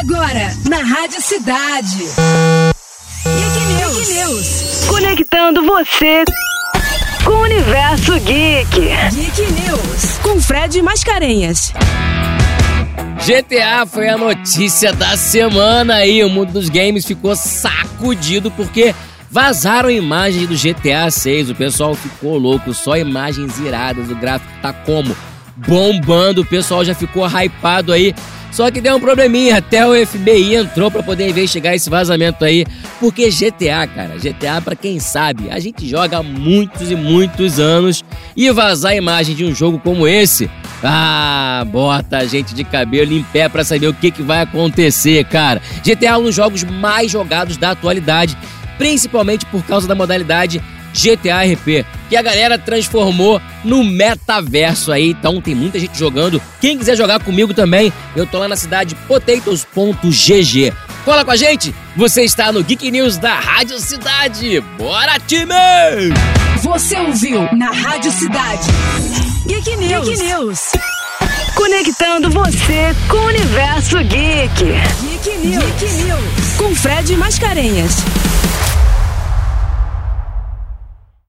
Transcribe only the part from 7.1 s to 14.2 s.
com o universo geek. Geek News. Com Fred Mascarenhas. GTA foi a